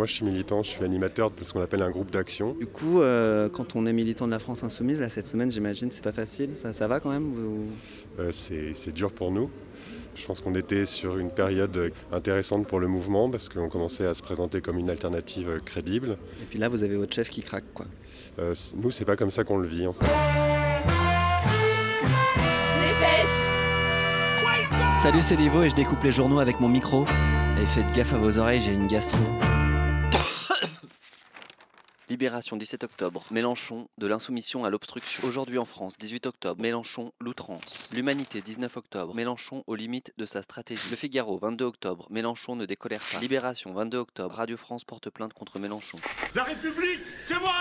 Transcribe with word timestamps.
moi 0.00 0.06
je 0.06 0.14
suis 0.14 0.24
militant, 0.24 0.62
je 0.62 0.70
suis 0.70 0.82
animateur 0.82 1.30
de 1.30 1.44
ce 1.44 1.52
qu'on 1.52 1.60
appelle 1.60 1.82
un 1.82 1.90
groupe 1.90 2.10
d'action. 2.10 2.54
Du 2.58 2.66
coup, 2.66 3.02
euh, 3.02 3.50
quand 3.50 3.76
on 3.76 3.84
est 3.84 3.92
militant 3.92 4.24
de 4.24 4.30
la 4.30 4.38
France 4.38 4.64
Insoumise, 4.64 4.98
là, 4.98 5.10
cette 5.10 5.26
semaine, 5.26 5.52
j'imagine, 5.52 5.90
c'est 5.90 6.02
pas 6.02 6.10
facile. 6.10 6.56
Ça, 6.56 6.72
ça 6.72 6.88
va 6.88 7.00
quand 7.00 7.10
même 7.10 7.30
vous... 7.30 7.66
Euh, 8.18 8.30
c'est 8.32 8.92
dur 8.92 9.12
pour 9.12 9.30
nous. 9.30 9.50
Je 10.14 10.24
pense 10.24 10.40
qu'on 10.40 10.54
était 10.54 10.86
sur 10.86 11.18
une 11.18 11.28
période 11.28 11.92
intéressante 12.12 12.66
pour 12.66 12.80
le 12.80 12.88
mouvement 12.88 13.28
parce 13.28 13.50
qu'on 13.50 13.68
commençait 13.68 14.06
à 14.06 14.14
se 14.14 14.22
présenter 14.22 14.62
comme 14.62 14.78
une 14.78 14.88
alternative 14.88 15.60
crédible. 15.66 16.16
Et 16.40 16.46
puis 16.48 16.58
là, 16.58 16.70
vous 16.70 16.82
avez 16.82 16.96
votre 16.96 17.12
chef 17.12 17.28
qui 17.28 17.42
craque, 17.42 17.70
quoi. 17.74 17.84
Euh, 18.38 18.54
nous, 18.76 18.90
c'est 18.90 19.04
pas 19.04 19.16
comme 19.16 19.30
ça 19.30 19.44
qu'on 19.44 19.58
le 19.58 19.68
vit. 19.68 19.86
En 19.86 19.92
fait. 19.92 20.06
Salut, 25.02 25.22
c'est 25.22 25.36
Livo 25.36 25.62
et 25.62 25.68
je 25.68 25.74
découpe 25.74 26.02
les 26.02 26.12
journaux 26.12 26.38
avec 26.38 26.58
mon 26.58 26.68
micro. 26.68 27.04
Et 27.62 27.66
faites 27.66 27.92
gaffe 27.94 28.14
à 28.14 28.16
vos 28.16 28.38
oreilles, 28.38 28.62
j'ai 28.64 28.72
une 28.72 28.86
gastro. 28.86 29.18
Libération 32.20 32.58
17 32.58 32.84
octobre. 32.84 33.24
Mélenchon, 33.30 33.88
de 33.96 34.06
l'insoumission 34.06 34.66
à 34.66 34.68
l'obstruction. 34.68 35.26
Aujourd'hui 35.26 35.56
en 35.56 35.64
France, 35.64 35.94
18 35.98 36.26
octobre. 36.26 36.60
Mélenchon, 36.60 37.12
l'outrance. 37.18 37.88
L'humanité, 37.94 38.42
19 38.42 38.76
octobre. 38.76 39.14
Mélenchon 39.14 39.64
aux 39.66 39.74
limites 39.74 40.12
de 40.18 40.26
sa 40.26 40.42
stratégie. 40.42 40.82
Le 40.90 40.96
Figaro, 40.96 41.38
22 41.38 41.64
octobre. 41.64 42.06
Mélenchon 42.10 42.56
ne 42.56 42.66
décolère 42.66 43.00
pas. 43.00 43.20
Libération, 43.20 43.72
22 43.72 43.96
octobre. 43.96 44.34
Radio 44.34 44.58
France 44.58 44.84
porte 44.84 45.08
plainte 45.08 45.32
contre 45.32 45.58
Mélenchon. 45.58 45.96
La 46.34 46.42
République, 46.42 47.00
c'est 47.26 47.38
moi 47.38 47.54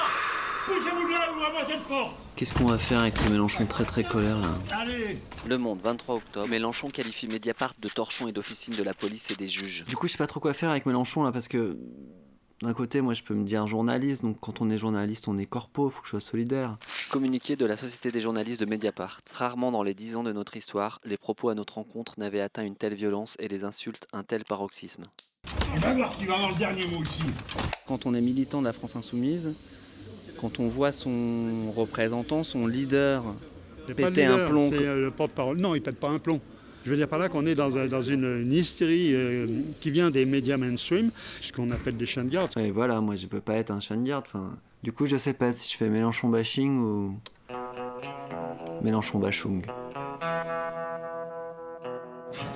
Poussez-vous 0.65 1.07
de 1.07 1.13
là 1.13 1.31
ou 1.31 1.41
à 1.41 1.65
cette 1.65 1.83
porte 1.83 2.11
Qu'est-ce 2.35 2.53
qu'on 2.53 2.65
va 2.65 2.77
faire 2.77 2.99
avec 2.99 3.15
ce 3.15 3.29
Mélenchon 3.29 3.65
très 3.65 3.85
très 3.85 4.03
colère 4.03 4.39
là? 4.39 4.49
Allez 4.71 5.19
Le 5.47 5.57
Monde, 5.57 5.79
23 5.81 6.15
octobre. 6.15 6.49
Mélenchon 6.49 6.89
qualifie 6.89 7.29
Mediapart 7.29 7.75
de 7.79 7.87
torchon 7.87 8.27
et 8.27 8.33
d'officine 8.33 8.75
de 8.75 8.83
la 8.83 8.93
police 8.93 9.31
et 9.31 9.35
des 9.37 9.47
juges. 9.47 9.85
Du 9.85 9.95
coup, 9.95 10.07
je 10.07 10.11
sais 10.11 10.17
pas 10.17 10.27
trop 10.27 10.41
quoi 10.41 10.53
faire 10.53 10.69
avec 10.69 10.85
Mélenchon 10.85 11.23
là 11.23 11.31
parce 11.31 11.47
que 11.47 11.77
d'un 12.61 12.73
côté, 12.73 13.01
moi 13.01 13.13
je 13.13 13.23
peux 13.23 13.33
me 13.33 13.45
dire 13.45 13.67
journaliste, 13.67 14.23
donc 14.23 14.37
quand 14.39 14.61
on 14.61 14.69
est 14.69 14.77
journaliste, 14.77 15.27
on 15.27 15.37
est 15.37 15.45
corpo, 15.45 15.89
faut 15.89 16.01
que 16.01 16.07
je 16.07 16.11
sois 16.11 16.19
solidaire. 16.19 16.77
Communiqué 17.09 17.55
de 17.55 17.65
la 17.65 17.77
Société 17.77 18.11
des 18.11 18.19
journalistes 18.19 18.59
de 18.59 18.65
Mediapart. 18.65 19.21
Rarement 19.33 19.71
dans 19.71 19.83
les 19.83 19.93
dix 19.93 20.15
ans 20.15 20.23
de 20.23 20.33
notre 20.33 20.57
histoire, 20.57 20.99
les 21.05 21.17
propos 21.17 21.49
à 21.49 21.55
notre 21.55 21.75
rencontre 21.75 22.15
n'avaient 22.17 22.41
atteint 22.41 22.63
une 22.63 22.75
telle 22.75 22.95
violence 22.95 23.37
et 23.39 23.47
les 23.47 23.63
insultes 23.63 24.07
un 24.11 24.23
tel 24.23 24.43
paroxysme. 24.43 25.05
On 25.73 25.79
va 25.79 25.93
voir 25.93 26.17
qui 26.17 26.25
va 26.25 26.33
avoir 26.33 26.51
le 26.51 26.57
dernier 26.57 26.85
mot 26.87 27.01
ici. 27.01 27.23
Quand 27.87 28.05
on 28.05 28.13
est 28.13 28.21
militant 28.21 28.59
de 28.59 28.65
la 28.65 28.73
France 28.73 28.95
Insoumise, 28.95 29.53
quand 30.37 30.59
on 30.59 30.67
voit 30.67 30.91
son 30.91 31.71
représentant, 31.75 32.43
son 32.43 32.67
leader, 32.67 33.23
péter 33.87 34.25
un 34.25 34.45
plomb. 34.45 34.69
C'est 34.71 34.95
le 34.95 35.11
porte-parole. 35.11 35.57
Non, 35.57 35.75
il 35.75 35.81
pète 35.81 35.99
pas 35.99 36.09
un 36.09 36.19
plomb. 36.19 36.39
Je 36.85 36.91
veux 36.91 36.95
dire 36.97 37.07
par 37.07 37.19
là 37.19 37.29
qu'on 37.29 37.45
est 37.45 37.55
dans, 37.55 37.77
un- 37.77 37.87
dans 37.87 38.01
une, 38.01 38.41
une 38.45 38.53
hystérie 38.53 39.13
euh, 39.13 39.47
qui 39.81 39.91
vient 39.91 40.09
des 40.11 40.25
médias 40.25 40.57
mainstream, 40.57 41.11
ce 41.41 41.51
qu'on 41.51 41.69
appelle 41.71 41.97
des 41.97 42.05
chiens 42.05 42.23
de 42.23 42.29
garde. 42.29 42.51
Et 42.57 42.71
voilà, 42.71 43.01
moi 43.01 43.15
je 43.15 43.27
veux 43.27 43.41
pas 43.41 43.55
être 43.55 43.71
un 43.71 43.79
chien 43.79 43.97
de 43.97 44.07
garde. 44.07 44.25
Enfin, 44.27 44.55
du 44.81 44.91
coup, 44.91 45.05
je 45.05 45.17
sais 45.17 45.33
pas 45.33 45.51
si 45.51 45.71
je 45.71 45.77
fais 45.77 45.89
Mélenchon 45.89 46.29
bashing 46.29 46.79
ou 46.79 47.15
Mélenchon 48.81 49.19
bashung. 49.19 49.61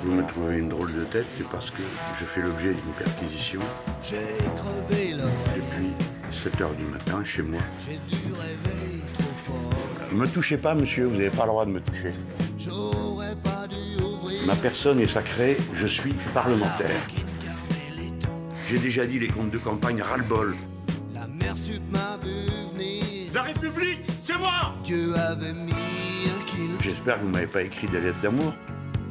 Vous 0.02 0.12
me 0.12 0.26
trouvez 0.28 0.58
une 0.58 0.70
drôle 0.70 0.94
de 0.94 1.04
tête, 1.06 1.26
c'est 1.38 1.48
parce 1.48 1.70
que 1.72 1.82
je 2.20 2.26
fais 2.26 2.42
l'objet 2.42 2.74
d'une 2.74 2.94
perquisition 2.98 3.60
J'ai 4.04 4.16
crevé 4.58 5.14
là, 5.18 5.26
depuis 5.56 5.90
7 6.32 6.62
heures 6.62 6.74
du 6.76 6.86
matin 6.86 7.24
chez 7.24 7.42
moi. 7.42 7.60
j'ai 7.86 7.94
dû 8.16 8.22
rêver 8.34 9.02
trop 9.18 9.52
fort. 9.54 10.14
Me 10.14 10.26
touchez 10.28 10.58
pas, 10.58 10.74
monsieur, 10.76 11.06
vous 11.06 11.16
n'avez 11.16 11.30
pas 11.30 11.44
le 11.44 11.50
droit 11.50 11.66
de 11.66 11.72
me 11.72 11.80
toucher. 11.82 12.12
Ma 14.46 14.56
personne 14.56 15.00
est 15.00 15.08
sacrée, 15.08 15.58
je 15.74 15.88
suis 15.88 16.14
parlementaire. 16.34 16.90
J'ai 18.70 18.78
déjà 18.78 19.06
dit 19.06 19.18
les 19.18 19.28
comptes 19.28 19.52
de 19.52 19.58
campagne 19.58 20.02
ras-le-bol. 20.02 20.56
la 21.14 21.28
mer 21.28 21.56
sup 21.58 21.82
m'a 21.92 22.18
vu 22.22 22.34
venir. 22.76 23.32
La 23.34 23.44
République, 23.44 24.00
c'est 24.26 24.38
moi 24.38 24.74
Dieu 24.84 25.16
avait 25.16 25.54
mis 25.54 25.72
un 25.72 26.46
kill. 26.46 26.72
J'espère 26.82 27.20
que 27.20 27.24
vous 27.24 27.30
m'avez 27.30 27.48
pas 27.48 27.62
écrit 27.62 27.88
des 27.88 28.02
lettres 28.02 28.20
d'amour. 28.22 28.54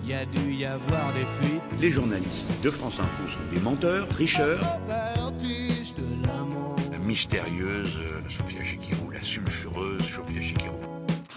Y 0.06 0.12
a 0.12 0.26
dû 0.26 0.52
y 0.52 0.66
avoir 0.66 1.14
des 1.14 1.26
fuites. 1.40 1.62
Les 1.80 1.90
journalistes 1.90 2.50
de 2.62 2.70
France 2.70 3.00
Info 3.00 3.26
sont 3.26 3.54
des 3.54 3.60
menteurs, 3.60 4.08
tricheurs. 4.08 4.60
La 6.90 6.98
mystérieuse 6.98 7.98
euh, 7.98 8.28
Sophia 8.28 8.62
Chikirou, 8.62 9.10
la 9.10 9.22
sulfureuse 9.22 10.02
Sophia 10.02 10.42
Chikirou. 10.42 10.81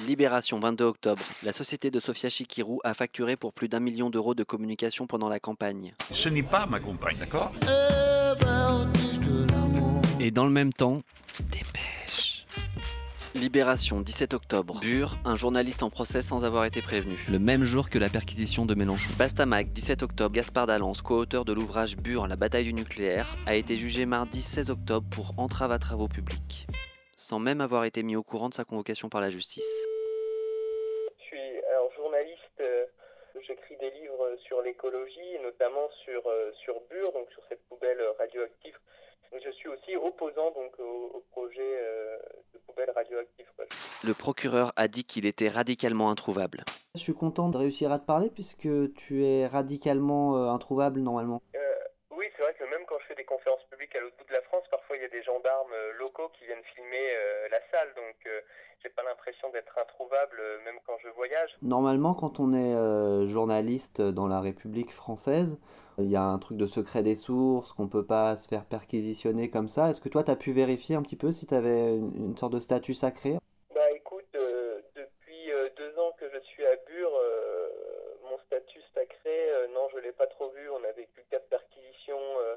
Libération 0.06 0.60
22 0.60 0.86
octobre. 0.86 1.24
La 1.42 1.52
société 1.52 1.90
de 1.90 2.00
Sofia 2.00 2.30
Chikirou 2.30 2.80
a 2.84 2.94
facturé 2.94 3.36
pour 3.36 3.54
plus 3.54 3.68
d'un 3.68 3.80
million 3.80 4.10
d'euros 4.10 4.36
de 4.36 4.44
communication 4.44 5.08
pendant 5.08 5.30
la 5.30 5.40
campagne. 5.40 5.94
Ce 6.14 6.30
n'est 6.30 6.44
pas 6.44 6.68
ma 6.68 6.80
compagne, 6.80 7.18
d'accord? 7.18 7.52
Et 10.20 10.30
dans 10.32 10.46
le 10.46 10.52
même 10.52 10.74
temps, 10.74 11.02
dépêche. 11.52 12.46
Libération 13.34 14.00
17 14.00 14.34
octobre. 14.36 14.80
Bure, 14.80 15.18
un 15.26 15.36
journaliste 15.36 15.82
en 15.82 15.90
procès 15.90 16.22
sans 16.22 16.46
avoir 16.46 16.66
été 16.66 16.82
prévenu. 16.82 17.18
Le 17.30 17.40
même 17.40 17.64
jour 17.64 17.90
que 17.90 17.98
la 17.98 18.10
perquisition 18.10 18.66
de 18.66 18.76
Mélenchon. 18.76 19.12
Bastamac, 19.18 19.74
17 19.74 20.04
octobre. 20.04 20.36
Gaspard 20.36 20.68
Dallance, 20.68 21.02
co-auteur 21.02 21.46
de 21.46 21.54
l'ouvrage 21.54 21.98
Bure, 21.98 22.28
la 22.28 22.36
bataille 22.36 22.66
du 22.66 22.74
nucléaire, 22.74 23.36
a 23.48 23.56
été 23.56 23.76
jugé 23.76 24.06
mardi 24.06 24.42
16 24.42 24.70
octobre 24.70 25.08
pour 25.10 25.34
entrave 25.38 25.72
à 25.72 25.80
travaux 25.80 26.08
publics. 26.08 26.68
Sans 27.16 27.40
même 27.40 27.60
avoir 27.60 27.86
été 27.86 28.04
mis 28.04 28.16
au 28.16 28.24
courant 28.24 28.50
de 28.50 28.54
sa 28.54 28.66
convocation 28.66 29.10
par 29.10 29.20
la 29.20 29.30
justice. 29.30 29.66
Je 31.20 31.24
suis 31.24 31.40
alors 31.72 31.92
journaliste, 31.96 32.40
euh, 32.62 32.86
j'écris 33.46 33.76
des 33.80 33.92
livres 33.92 34.25
sur 34.38 34.62
l'écologie, 34.62 35.34
et 35.36 35.40
notamment 35.40 35.90
sur, 36.04 36.26
euh, 36.28 36.52
sur 36.64 36.80
Bure, 36.90 37.12
donc 37.14 37.30
sur 37.32 37.44
cette 37.50 37.64
poubelle 37.68 38.02
radioactive. 38.20 38.78
Mais 39.32 39.42
je 39.42 39.50
suis 39.52 39.68
aussi 39.70 39.96
opposant 39.96 40.52
donc 40.52 40.80
au, 40.80 41.12
au 41.16 41.24
projet 41.32 41.60
euh, 41.62 42.18
de 42.54 42.60
poubelle 42.60 42.92
radioactive. 42.92 43.48
quoi. 43.56 43.66
Le 44.04 44.14
procureur 44.14 44.72
a 44.76 44.88
dit 44.88 45.04
qu'il 45.04 45.26
était 45.26 45.50
radicalement 45.50 46.10
introuvable. 46.10 46.64
Je 46.94 47.00
suis 47.02 47.14
content 47.14 47.50
de 47.50 47.58
réussir 47.58 47.92
à 47.92 48.00
te 48.00 48.06
parler 48.06 48.30
puisque 48.30 48.70
tu 48.94 49.26
es 49.26 49.48
radicalement 49.48 50.38
euh, 50.38 50.50
introuvable 50.50 51.00
normalement. 51.00 51.42
Euh, 51.56 51.60
oui, 52.12 52.26
c'est 52.36 52.44
vrai 52.44 52.54
que 52.54 52.64
même 52.66 52.86
quand 52.88 53.00
je 53.00 53.08
fais 53.08 53.16
des 53.16 53.26
conférences 53.26 53.64
publiques 53.70 53.96
à 53.96 54.00
l'autre 54.00 54.16
bout 54.18 54.26
de 54.26 54.34
la 54.34 54.42
France, 54.44 54.64
il 54.96 55.02
y 55.02 55.06
a 55.06 55.10
des 55.10 55.24
gendarmes 55.24 55.74
euh, 55.74 55.94
locaux 56.00 56.30
qui 56.38 56.46
viennent 56.46 56.64
filmer 56.76 57.08
euh, 57.16 57.48
la 57.50 57.60
salle, 57.72 57.90
donc 57.96 58.16
euh, 58.28 58.42
j'ai 58.84 58.90
pas 58.90 59.04
l'impression 59.04 59.50
d'être 59.50 59.78
introuvable 59.78 60.42
même 60.64 60.80
quand 60.86 60.98
je 61.04 61.10
voyage. 61.10 61.56
Normalement, 61.62 62.14
quand 62.14 62.40
on 62.40 62.54
est 62.54 63.28
journaliste 63.28 64.02
dans 64.02 64.28
la 64.28 64.40
République 64.42 64.92
française, 64.92 65.58
il 65.98 66.10
y 66.12 66.16
a 66.16 66.22
un 66.24 66.38
truc 66.40 66.58
de 66.58 66.68
secret 66.68 67.02
des 67.04 67.16
sources, 67.16 67.72
qu'on 67.74 67.88
peut 67.88 68.06
pas 68.06 68.38
se 68.38 68.48
faire 68.48 68.66
perquisitionner 68.66 69.50
comme 69.50 69.70
ça. 69.70 69.90
Est-ce 69.90 70.02
que 70.02 70.10
toi, 70.10 70.24
tu 70.24 70.32
as 70.32 70.36
pu 70.36 70.52
vérifier 70.52 70.96
un 70.96 71.02
petit 71.02 71.16
peu 71.16 71.32
si 71.32 71.48
tu 71.48 71.56
avais 71.56 71.96
une 71.96 72.38
sorte 72.38 72.54
de 72.54 72.60
statut 72.60 72.94
sacré 72.94 73.38
Bah 73.74 73.90
écoute, 73.92 74.26
euh, 74.36 74.82
depuis 74.96 75.52
euh, 75.52 75.70
deux 75.78 75.98
ans 75.98 76.12
que 76.20 76.26
je 76.34 76.40
suis 76.42 76.66
à 76.66 76.76
Bure, 76.86 77.16
euh, 77.16 77.70
mon 78.30 78.38
statut 78.46 78.82
sacré, 78.94 79.50
euh, 79.52 79.68
non, 79.74 79.88
je 79.94 80.00
l'ai 80.00 80.12
pas 80.12 80.28
trop 80.28 80.50
vu. 80.52 80.70
On 80.70 80.84
a 80.84 80.92
vécu 80.92 81.26
quatre 81.32 81.48
perquisitions 81.48 82.20
euh, 82.40 82.56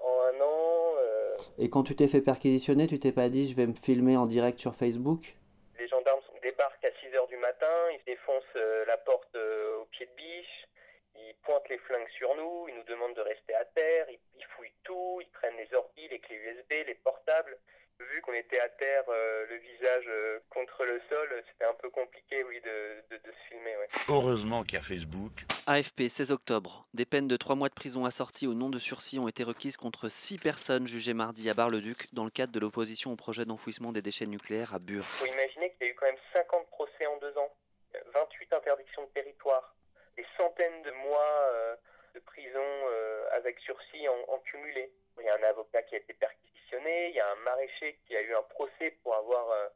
en 0.00 0.20
un 0.34 0.40
an. 0.42 0.94
euh, 0.98 1.36
Et 1.62 1.70
quand 1.70 1.84
tu 1.84 1.94
t'es 1.94 2.08
fait 2.08 2.20
perquisitionner, 2.20 2.88
tu 2.88 2.98
t'es 2.98 3.12
pas 3.12 3.28
dit 3.28 3.48
je 3.48 3.54
vais 3.54 3.68
me 3.68 3.74
filmer 3.74 4.16
en 4.16 4.26
direct 4.26 4.58
sur 4.58 4.74
Facebook? 4.74 5.36
Les 5.78 5.86
gendarmes 5.86 6.18
débarquent 6.42 6.84
à 6.84 6.90
6 7.08 7.14
heures 7.14 7.28
du 7.28 7.36
matin, 7.36 7.72
ils 7.92 8.02
défoncent 8.04 8.56
euh, 8.56 8.84
la 8.86 8.96
porte 8.96 9.30
euh, 9.36 9.78
au 9.78 9.84
pied 9.84 10.06
de 10.06 10.10
biche, 10.16 10.66
ils 11.14 11.36
pointent 11.44 11.68
les 11.70 11.78
flingues 11.78 12.10
sur 12.18 12.34
nous, 12.34 12.66
ils 12.66 12.74
nous 12.74 12.82
demandent 12.82 13.14
de 13.14 13.20
rester 13.20 13.54
à 13.54 13.64
terre, 13.64 14.06
ils, 14.10 14.44
fouillent 14.56 14.74
tout, 14.82 15.20
ils 15.20 15.30
prennent 15.30 15.56
les 15.56 15.72
ordi, 15.72 16.08
les 16.10 16.18
clés 16.18 16.34
USB, 16.34 16.84
les 16.84 16.96
portables. 16.96 17.56
Vu 18.00 18.20
qu'on 18.22 18.34
était 18.34 18.58
à 18.58 18.68
terre, 18.68 19.04
euh, 19.06 19.46
le 19.46 19.54
visage 19.58 20.10
contre 20.50 20.84
le 20.84 21.00
sol, 21.08 21.44
c'était 21.46 21.70
un 21.70 21.74
peu 21.74 21.90
compliqué, 21.90 22.42
oui, 22.42 22.60
de, 22.60 23.04
de, 23.08 23.22
de 23.22 23.30
se 23.30 23.48
filmer, 23.48 23.76
ouais. 23.76 23.86
Heureusement 24.08 24.64
qu'il 24.64 24.74
y 24.74 24.78
a 24.78 24.82
Facebook. 24.82 25.32
AFP, 25.66 26.08
16 26.08 26.32
octobre. 26.32 26.86
Des 26.92 27.04
peines 27.06 27.28
de 27.28 27.36
3 27.36 27.54
mois 27.54 27.68
de 27.68 27.74
prison 27.74 28.04
assorties 28.04 28.48
au 28.48 28.54
nom 28.54 28.68
de 28.68 28.80
sursis 28.80 29.20
ont 29.20 29.28
été 29.28 29.44
requises 29.44 29.76
contre 29.76 30.08
6 30.08 30.38
personnes 30.38 30.88
jugées 30.88 31.14
mardi 31.14 31.48
à 31.48 31.54
Bar-le-Duc 31.54 32.12
dans 32.12 32.24
le 32.24 32.30
cadre 32.30 32.52
de 32.52 32.58
l'opposition 32.58 33.12
au 33.12 33.16
projet 33.16 33.44
d'enfouissement 33.44 33.92
des 33.92 34.02
déchets 34.02 34.26
nucléaires 34.26 34.74
à 34.74 34.80
Bure. 34.80 35.04
faut 35.04 35.26
imaginer 35.26 35.70
qu'il 35.72 35.86
y 35.86 35.90
a 35.90 35.92
eu 35.92 35.94
quand 35.94 36.06
même 36.06 36.16
50 36.32 36.66
procès 36.66 37.06
en 37.06 37.16
deux 37.18 37.36
ans, 37.38 37.52
euh, 37.94 37.98
28 38.12 38.52
interdictions 38.52 39.04
de 39.04 39.08
territoire, 39.10 39.74
des 40.16 40.26
centaines 40.36 40.82
de 40.82 40.90
mois 40.90 41.38
euh, 41.54 41.76
de 42.14 42.20
prison 42.20 42.58
euh, 42.58 43.24
avec 43.32 43.58
sursis 43.60 44.08
en, 44.08 44.34
en 44.34 44.38
cumulé. 44.40 44.90
Il 45.20 45.26
y 45.26 45.28
a 45.28 45.36
un 45.36 45.48
avocat 45.50 45.82
qui 45.82 45.94
a 45.94 45.98
été 45.98 46.12
perquisitionné, 46.14 47.10
il 47.10 47.14
y 47.14 47.20
a 47.20 47.30
un 47.30 47.36
maraîcher 47.44 47.98
qui 48.06 48.16
a 48.16 48.22
eu 48.22 48.34
un 48.34 48.42
procès 48.42 48.96
pour 49.02 49.14
avoir 49.14 49.48
euh, 49.50 49.68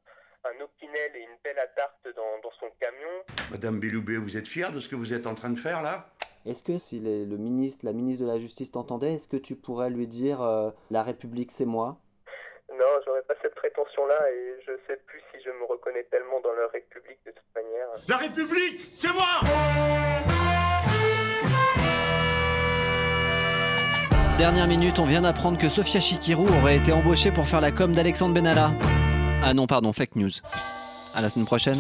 un 0.47 0.65
opinel 0.65 1.11
et 1.17 1.21
une 1.21 1.37
pelle 1.43 1.59
à 1.59 1.67
tarte 1.69 2.07
dans, 2.17 2.41
dans 2.43 2.55
son 2.61 2.67
camion. 2.81 3.49
Madame 3.51 3.81
Belloubet, 3.81 4.17
vous 4.17 4.37
êtes 4.37 4.49
fière 4.49 4.73
de 4.73 4.81
ce 4.81 4.89
que 4.89 4.97
vous 4.97 5.13
êtes 5.15 5.27
en 5.27 5.35
train 5.35 5.51
de 5.51 5.59
faire 5.59 5.83
là? 5.83 6.07
Est-ce 6.47 6.63
que 6.63 6.79
si 6.79 7.01
les- 7.01 7.27
le 7.27 7.37
ministre, 7.37 7.85
la 7.85 7.93
ministre 7.93 8.25
de 8.25 8.31
la 8.31 8.39
Justice 8.39 8.71
t'entendait, 8.71 9.15
est-ce 9.15 9.27
que 9.29 9.37
tu 9.37 9.57
pourrais 9.57 9.91
lui 9.91 10.07
dire 10.07 10.41
euh, 10.43 10.71
La 10.91 11.03
République 11.03 11.51
c'est 11.51 11.65
moi 11.67 11.97
Non, 12.71 12.87
j'aurais 13.05 13.23
pas 13.23 13.35
cette 13.43 13.55
prétention-là 13.57 14.31
et 14.31 14.55
je 14.67 14.73
sais 14.87 15.01
plus 15.07 15.21
si 15.33 15.43
je 15.45 15.51
me 15.51 15.65
reconnais 15.69 16.05
tellement 16.05 16.41
dans 16.41 16.53
leur 16.53 16.71
république 16.71 17.19
de 17.27 17.33
toute 17.33 17.55
manière. 17.55 17.89
La 18.09 18.17
République, 18.19 18.81
c'est 18.99 19.13
moi 19.13 19.41
Dernière 24.39 24.67
minute, 24.67 24.99
on 24.99 25.07
vient 25.07 25.23
d'apprendre 25.23 25.59
que 25.59 25.69
Sofia 25.71 25.99
Chikirou 25.99 26.47
aurait 26.61 26.77
été 26.77 26.93
embauchée 26.93 27.33
pour 27.33 27.47
faire 27.49 27.63
la 27.63 27.73
com 27.73 27.95
d'Alexandre 27.95 28.35
Benalla. 28.35 28.71
Ah 29.43 29.55
non, 29.55 29.67
pardon, 29.67 29.93
fake 29.93 30.17
news. 30.17 30.31
À 31.15 31.21
la 31.21 31.31
semaine 31.31 31.47
prochaine. 31.47 31.79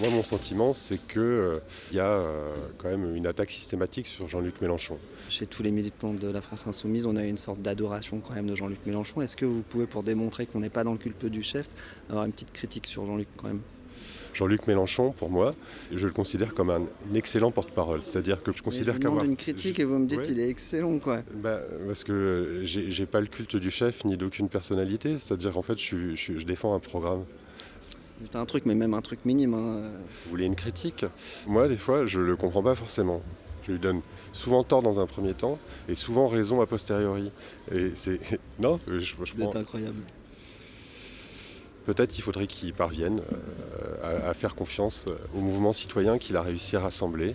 Moi, 0.00 0.08
mon 0.10 0.22
sentiment, 0.22 0.72
c'est 0.72 0.98
qu'il 1.08 1.60
y 1.92 1.98
a 1.98 2.06
euh, 2.06 2.54
quand 2.78 2.88
même 2.88 3.14
une 3.14 3.26
attaque 3.26 3.50
systématique 3.50 4.06
sur 4.06 4.28
Jean-Luc 4.28 4.60
Mélenchon. 4.60 4.98
Chez 5.28 5.46
tous 5.46 5.62
les 5.62 5.70
militants 5.70 6.14
de 6.14 6.28
la 6.28 6.40
France 6.40 6.66
Insoumise, 6.66 7.06
on 7.06 7.16
a 7.16 7.24
une 7.24 7.36
sorte 7.38 7.60
d'adoration 7.60 8.20
quand 8.20 8.34
même 8.34 8.46
de 8.46 8.54
Jean-Luc 8.54 8.84
Mélenchon. 8.86 9.20
Est-ce 9.20 9.36
que 9.36 9.44
vous 9.44 9.62
pouvez, 9.62 9.86
pour 9.86 10.02
démontrer 10.02 10.46
qu'on 10.46 10.60
n'est 10.60 10.70
pas 10.70 10.84
dans 10.84 10.92
le 10.92 10.98
culte 10.98 11.26
du 11.26 11.42
chef, 11.42 11.66
avoir 12.08 12.24
une 12.24 12.32
petite 12.32 12.52
critique 12.52 12.86
sur 12.86 13.04
Jean-Luc 13.06 13.28
quand 13.36 13.48
même? 13.48 13.60
Jean-Luc 14.32 14.66
Mélenchon, 14.66 15.10
pour 15.12 15.28
moi, 15.30 15.54
je 15.92 16.06
le 16.06 16.12
considère 16.12 16.54
comme 16.54 16.70
un 16.70 16.82
excellent 17.14 17.50
porte-parole. 17.50 18.00
C'est-à-dire 18.02 18.42
que 18.42 18.52
je 18.56 18.62
considère 18.62 18.98
qu'avoir. 18.98 19.24
une 19.24 19.36
critique 19.36 19.80
et 19.80 19.84
vous 19.84 19.98
me 19.98 20.06
dites 20.06 20.18
Ouais. 20.20 20.28
il 20.28 20.40
est 20.40 20.48
excellent 20.48 20.98
quoi. 20.98 21.22
Bah, 21.34 21.60
parce 21.86 22.04
que 22.04 22.60
j'ai 22.64 23.06
pas 23.06 23.20
le 23.20 23.26
culte 23.26 23.56
du 23.56 23.70
chef 23.70 24.04
ni 24.04 24.16
d'aucune 24.16 24.48
personnalité. 24.48 25.18
C'est-à-dire, 25.18 25.58
en 25.58 25.62
fait, 25.62 25.78
je, 25.78 26.44
défends 26.44 26.74
un 26.74 26.78
programme. 26.78 27.24
Juste 28.20 28.36
un 28.36 28.44
truc, 28.44 28.66
mais 28.66 28.74
même 28.74 28.94
un 28.94 29.00
truc 29.00 29.24
minime. 29.24 29.54
hein. 29.54 29.80
Vous 30.24 30.30
voulez 30.30 30.44
une 30.46 30.54
critique? 30.56 31.04
Moi, 31.46 31.68
des 31.68 31.76
fois, 31.76 32.06
je 32.06 32.20
le 32.20 32.36
comprends 32.36 32.62
pas 32.62 32.74
forcément. 32.74 33.22
Je 33.62 33.72
lui 33.72 33.78
donne 33.78 34.00
souvent 34.32 34.62
tort 34.64 34.82
dans 34.82 35.00
un 35.00 35.06
premier 35.06 35.34
temps 35.34 35.58
et 35.88 35.94
souvent 35.94 36.26
raison 36.28 36.60
a 36.60 36.66
posteriori. 36.66 37.30
Et 37.72 37.90
c'est. 37.94 38.18
Non, 38.58 38.78
je, 38.88 38.98
je 39.00 39.34
prends- 39.34 39.54
incroyable. 39.56 40.02
Peut-être 41.86 42.10
qu'il 42.10 42.22
faudrait 42.22 42.46
qu'il 42.46 42.72
parvienne 42.74 43.20
euh, 44.02 44.22
à, 44.26 44.30
à 44.30 44.34
faire 44.34 44.54
confiance 44.54 45.06
au 45.34 45.38
mouvement 45.40 45.72
citoyen 45.72 46.18
qu'il 46.18 46.36
a 46.36 46.42
réussi 46.42 46.76
à 46.76 46.80
rassembler, 46.80 47.34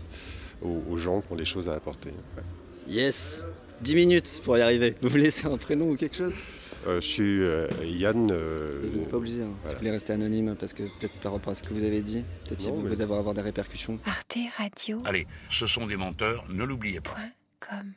aux, 0.62 0.82
aux 0.90 0.98
gens 0.98 1.22
qui 1.22 1.34
ont 1.34 1.36
des 1.36 1.46
choses 1.46 1.68
à 1.70 1.74
apporter. 1.74 2.10
Ouais. 2.38 2.44
Yes 2.88 3.46
10 3.82 3.96
minutes 3.96 4.42
pour 4.46 4.58
y 4.58 4.62
arriver. 4.62 4.96
Vous 5.02 5.10
voulez 5.10 5.24
laisser 5.24 5.48
un 5.48 5.58
prénom 5.58 5.90
ou 5.90 5.96
quelque 5.98 6.16
chose? 6.16 6.34
Euh, 6.88 7.02
je 7.02 7.06
suis 7.08 7.42
euh, 7.42 7.68
Yann. 7.84 8.30
euh, 8.32 8.70
Vous 8.94 9.00
n'êtes 9.00 9.10
pas 9.10 9.18
obligé. 9.18 9.42
hein. 9.42 9.50
Si 9.66 9.74
vous 9.74 9.80
voulez 9.80 9.92
rester 9.92 10.14
anonyme, 10.14 10.56
parce 10.58 10.72
que 10.74 10.84
peut-être 10.84 11.14
par 11.20 11.34
rapport 11.34 11.52
à 11.52 11.56
ce 11.56 11.64
que 11.64 11.74
vous 11.74 11.84
avez 11.84 12.02
dit, 12.02 12.24
peut-être 12.46 12.60
qu'il 12.60 12.72
mais- 12.74 12.88
vous 12.96 13.02
avoir, 13.02 13.20
avoir 13.20 13.34
des 13.36 13.42
répercussions. 13.42 14.00
Arte 14.06 14.38
Radio. 14.58 15.02
Allez, 15.06 15.28
ce 15.50 15.68
sont 15.68 15.88
des 15.88 15.98
menteurs, 15.98 16.46
ne 16.50 16.64
l'oubliez 16.64 17.02
pas. 17.02 17.10
Point 17.12 17.32
com. 17.60 17.92